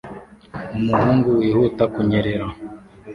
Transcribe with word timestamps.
Umuhungu 0.77 1.29
wihuta 1.39 1.83
kunyerera 1.93 2.47